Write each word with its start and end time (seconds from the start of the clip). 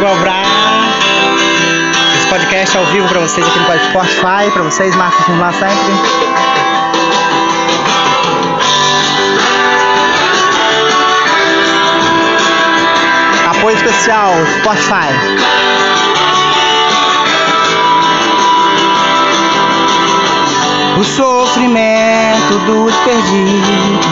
Govrar. 0.00 0.46
Esse 2.16 2.26
podcast 2.28 2.78
ao 2.78 2.86
vivo 2.86 3.06
pra 3.08 3.20
vocês 3.20 3.46
aqui 3.46 3.58
no 3.58 3.66
Spotify, 3.90 4.50
pra 4.50 4.62
vocês, 4.62 4.96
Marcos 4.96 5.28
lá 5.38 5.52
sempre. 5.52 5.94
Apoio 13.50 13.76
especial, 13.76 14.32
Spotify. 14.60 16.09
O 21.00 21.04
sofrimento 21.04 22.58
dos 22.66 22.94
perdidos 22.96 24.06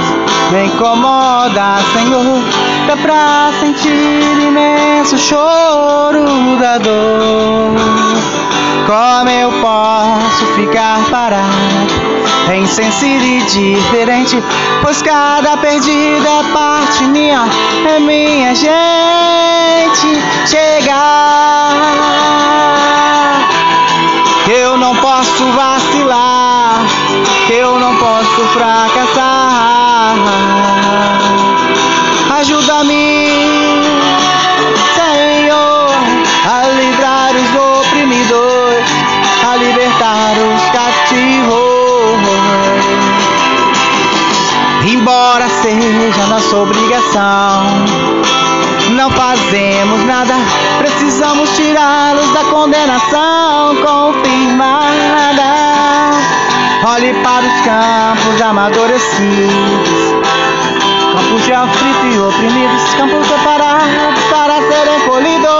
me 0.50 0.64
incomoda, 0.64 1.76
Senhor. 1.92 2.42
Dá 2.86 2.96
pra 2.96 3.50
sentir 3.60 4.40
imenso 4.40 5.18
choro 5.18 6.24
da 6.58 6.78
dor. 6.78 7.76
Como 8.86 9.28
eu 9.28 9.52
posso 9.60 10.46
ficar 10.54 11.04
parado, 11.10 11.92
insensível 12.58 13.38
e 13.38 13.42
diferente? 13.42 14.42
Pois 14.80 15.02
cada 15.02 15.58
perdida 15.58 16.42
parte 16.54 17.04
minha 17.04 17.44
é 17.86 18.00
minha 18.00 18.54
gente. 18.54 20.22
Chegar, 20.46 21.58
eu 24.50 24.78
não 24.78 24.96
posso 24.96 25.44
vacilar 25.52 26.80
que 27.46 27.52
eu 27.52 27.78
não 27.78 27.94
posso 27.96 28.44
fracassar. 28.52 30.14
Ajuda-me, 32.38 33.28
Senhor, 34.94 35.90
a 36.46 36.62
livrar 36.68 37.32
os 37.36 37.78
oprimidos, 37.78 38.86
a 39.50 39.56
libertar 39.56 40.34
os 40.38 40.62
cativos. 40.70 41.58
Embora 44.90 45.48
seja 45.62 46.26
nossa 46.26 46.56
obrigação, 46.56 48.17
não 48.90 49.10
fazemos 49.10 50.04
nada, 50.04 50.34
precisamos 50.78 51.50
tirá-los 51.56 52.32
da 52.32 52.44
condenação 52.44 53.76
confirmada. 53.76 54.88
Olhe 56.94 57.12
para 57.22 57.44
os 57.44 57.60
campos 57.62 58.40
amadurecidos, 58.40 60.14
campos 61.12 61.44
de 61.44 61.52
aflito 61.52 62.06
e 62.06 62.18
oprimidos, 62.18 62.94
campos 62.94 63.26
preparados 63.26 64.24
para 64.30 64.62
serem 64.62 65.00
colhidos. 65.06 65.57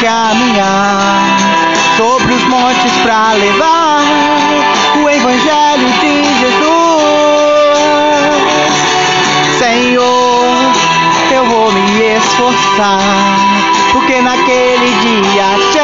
Caminhar 0.00 1.36
sobre 1.96 2.32
os 2.32 2.42
montes 2.44 2.92
para 3.02 3.32
levar 3.32 4.00
o 5.02 5.10
Evangelho 5.10 5.88
de 6.00 6.24
Jesus. 6.40 6.70
Senhor, 9.58 10.72
eu 11.32 11.44
vou 11.44 11.70
me 11.72 12.16
esforçar, 12.16 13.36
porque 13.92 14.22
naquele 14.22 14.90
dia 15.02 15.58
te 15.70 15.78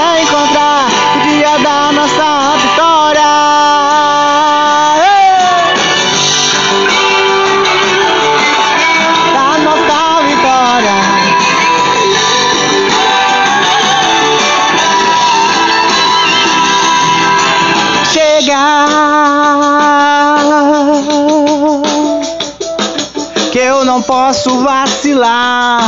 Que 23.51 23.59
eu 23.59 23.85
não 23.85 24.01
posso 24.03 24.61
vacilar, 24.61 25.81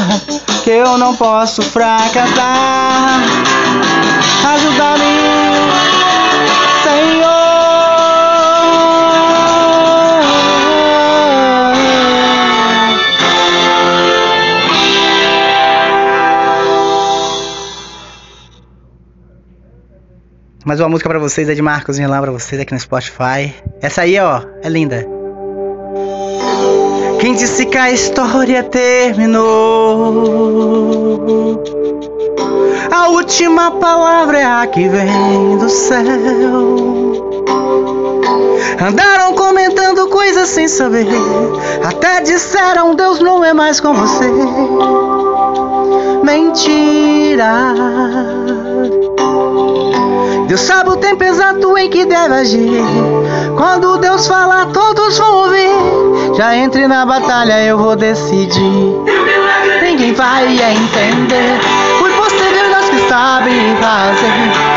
que 0.65 0.71
eu 0.71 0.99
não 0.99 1.15
posso 1.15 1.63
fracassar. 1.63 3.21
Ajuda-me, 4.45 5.55
Senhor. 6.83 7.58
Mais 20.69 20.81
uma 20.81 20.89
música 20.91 21.09
pra 21.09 21.19
vocês, 21.19 21.49
é 21.49 21.55
de 21.55 21.63
Marcos 21.63 21.99
lá 21.99 22.21
pra 22.21 22.31
vocês 22.31 22.61
aqui 22.61 22.75
no 22.75 22.79
Spotify. 22.79 23.55
Essa 23.81 24.03
aí, 24.03 24.21
ó, 24.21 24.43
é 24.63 24.69
linda. 24.69 25.03
Quem 27.19 27.33
disse 27.33 27.65
que 27.65 27.79
a 27.79 27.91
história 27.91 28.63
terminou? 28.65 29.43
A 32.93 33.09
última 33.09 33.71
palavra 33.81 34.41
é 34.41 34.45
a 34.45 34.67
que 34.67 34.87
vem 34.91 35.57
do 35.57 35.71
céu. 35.71 36.05
Andaram 38.87 39.33
comentando 39.33 40.07
coisas 40.11 40.51
sem 40.51 40.69
saber. 40.69 41.07
Até 41.83 42.21
disseram 42.21 42.95
Deus 42.95 43.21
não 43.21 43.43
é 43.43 43.55
mais 43.55 43.81
com 43.81 43.95
você. 43.95 44.31
Mentira. 46.23 47.75
Deus 50.59 50.67
sabe 50.67 50.91
o 50.91 50.97
tempo 50.97 51.23
exato 51.23 51.79
em 51.79 51.89
que 51.89 52.05
deve 52.05 52.35
agir. 52.35 52.83
Quando 53.57 53.97
Deus 53.99 54.27
falar, 54.27 54.67
todos 54.73 55.17
vão 55.17 55.45
ouvir. 55.45 56.35
Já 56.37 56.57
entre 56.57 56.89
na 56.89 57.07
batalha, 57.07 57.63
eu 57.63 57.79
vou 57.79 57.95
decidir. 57.95 58.93
Ninguém 59.81 60.13
vai 60.15 60.47
entender. 60.49 61.61
Por 62.01 62.11
você, 62.11 62.43
Deus 62.53 62.89
que 62.91 63.09
sabe 63.09 63.51
fazer. 63.81 64.68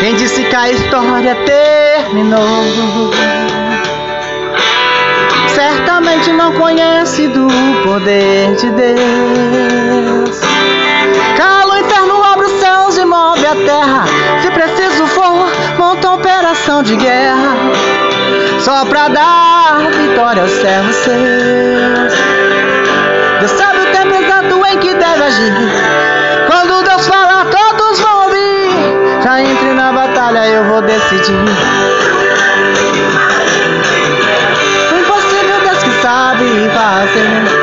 Quem 0.00 0.14
disse 0.14 0.42
que 0.44 0.56
a 0.56 0.70
história 0.70 1.36
terminou? 1.44 2.64
Certamente 5.54 6.32
não 6.32 6.52
conhece 6.54 7.28
do 7.28 7.46
poder 7.84 8.56
de 8.56 8.70
Deus. 8.70 10.40
Cala 11.36 11.74
o 11.74 11.78
inferno, 11.78 12.24
abre 12.24 12.46
os 12.46 12.52
céus 12.60 12.96
e 12.96 13.04
move 13.04 13.46
a 13.46 13.54
terra. 13.54 14.04
Se 14.40 14.50
preciso 14.50 15.06
for, 15.08 15.46
monta 15.78 16.12
operação 16.12 16.82
de 16.82 16.96
guerra. 16.96 17.54
Só 18.60 18.86
pra 18.86 19.08
dar 19.08 19.90
vitória 19.98 20.42
aos 20.42 20.50
servos 20.50 20.96
seus. 20.96 22.14
Deus 23.38 23.50
sabe 23.50 23.80
o 23.80 23.92
tempo 23.92 24.14
exato 24.14 24.66
em 24.66 24.78
que 24.78 24.94
deve 24.94 25.22
agir. 25.22 25.52
Quando 26.46 26.84
Deus 26.88 27.06
falar, 27.06 27.44
todos 27.50 28.00
vão 28.00 28.24
ouvir. 28.24 28.70
Já 29.22 29.40
entre 29.42 29.74
batalha, 30.40 30.54
eu 30.54 30.64
vou 30.64 30.82
decidir. 30.82 31.34
O 34.90 34.96
impossível, 34.96 35.60
Deus 35.60 35.82
que 35.82 36.02
sabe 36.02 36.70
fazer. 36.70 37.59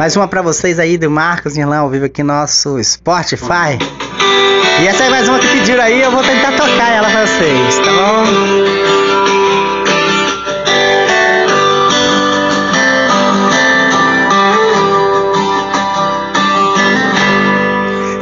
Mais 0.00 0.16
uma 0.16 0.26
pra 0.26 0.40
vocês 0.40 0.78
aí 0.78 0.96
do 0.96 1.10
Marcos 1.10 1.58
Irlão, 1.58 1.82
ao 1.82 1.90
vivo 1.90 2.06
aqui 2.06 2.22
no 2.22 2.32
nosso 2.32 2.82
Spotify. 2.82 3.76
E 4.80 4.86
essa 4.86 5.04
é 5.04 5.10
mais 5.10 5.28
uma 5.28 5.38
que 5.38 5.46
pediram 5.46 5.84
aí, 5.84 6.00
eu 6.00 6.10
vou 6.10 6.22
tentar 6.22 6.52
tocar 6.52 6.90
ela 6.90 7.10
pra 7.10 7.26
vocês, 7.26 7.78
tá 7.80 7.92
bom? 7.92 8.24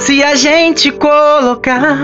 Se 0.00 0.20
a 0.24 0.34
gente 0.34 0.90
colocar 0.90 1.96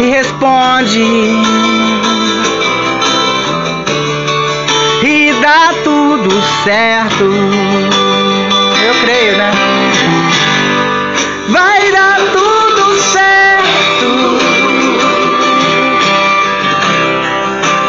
e 0.00 0.04
responde 0.10 1.00
e 5.02 5.32
dá 5.40 5.72
tudo 5.84 6.30
certo. 6.64 7.24
Eu 7.24 8.94
creio, 9.02 9.36
né? 9.36 9.50
Vai 11.48 11.92
dar 11.92 12.18
tudo 12.32 13.00
certo. 13.00 14.38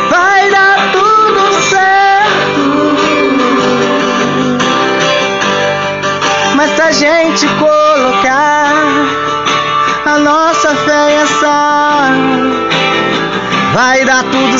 Vai 0.09 0.49
dar 0.49 0.91
tudo 0.91 1.53
certo. 1.69 2.61
Mas 6.55 6.71
se 6.71 6.81
a 6.81 6.91
gente 6.91 7.47
colocar 7.59 8.73
a 10.05 10.17
nossa 10.19 10.75
fé 10.75 11.13
dar 11.13 11.25
tudo 11.25 11.76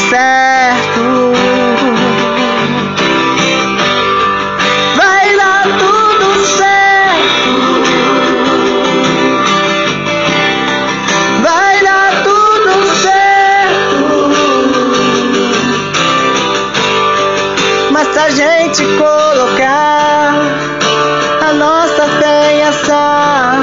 certo. 0.10 1.34
Vai 4.96 5.36
dar 5.36 5.64
tudo 5.78 6.46
certo. 6.46 7.50
Vai 11.42 11.84
dar 11.84 12.24
tudo 12.24 12.72
certo. 13.02 14.30
Mas 17.92 18.08
se 18.08 18.20
a 18.20 18.30
gente 18.30 18.86
colocar 18.98 20.34
a 21.50 21.54
nossa 21.54 22.08
fé 22.20 22.54
em 22.54 22.64
ação, 22.64 23.57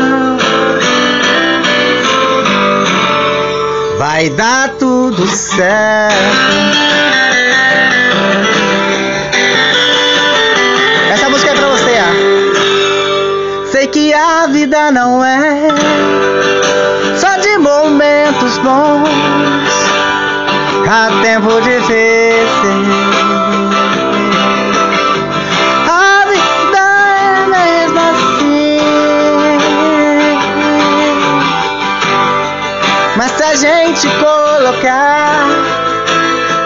vai 4.14 4.30
dar 4.30 4.68
tudo 4.78 5.26
certo. 5.26 6.14
Essa 11.12 11.28
música 11.28 11.50
é 11.50 11.54
pra 11.54 11.68
você, 11.70 11.98
ó. 11.98 13.66
Sei 13.72 13.88
que 13.88 14.14
a 14.14 14.46
vida 14.46 14.92
não 14.92 15.24
é 15.24 15.66
só 17.16 17.38
de 17.38 17.58
momentos 17.58 18.56
bons, 18.58 19.10
há 20.88 21.10
tempo 21.20 21.60
difícil. 21.62 23.13
Mas 33.34 33.58
se 33.58 33.66
a 33.66 33.68
gente 33.68 34.08
colocar 34.18 35.46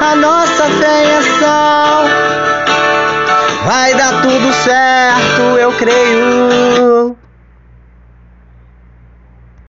a 0.03 0.15
nossa 0.17 0.65
fé 0.65 1.05
em 1.05 1.15
ação, 1.17 2.05
vai 3.65 3.95
dar 3.95 4.21
tudo 4.21 4.53
certo, 4.53 5.43
eu 5.59 5.73
creio. 5.73 7.18